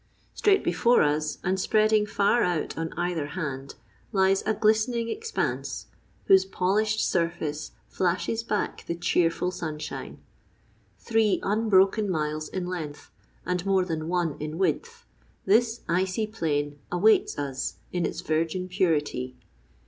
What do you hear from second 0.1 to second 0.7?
Straight